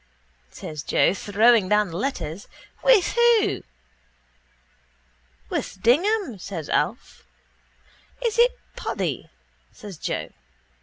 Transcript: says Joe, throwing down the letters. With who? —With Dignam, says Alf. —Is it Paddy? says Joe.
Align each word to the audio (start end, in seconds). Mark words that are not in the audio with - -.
says 0.49 0.81
Joe, 0.81 1.13
throwing 1.13 1.69
down 1.69 1.89
the 1.89 1.95
letters. 1.95 2.47
With 2.83 3.13
who? 3.13 3.61
—With 5.47 5.79
Dignam, 5.83 6.39
says 6.39 6.69
Alf. 6.69 7.27
—Is 8.19 8.39
it 8.39 8.57
Paddy? 8.75 9.29
says 9.71 9.99
Joe. 9.99 10.29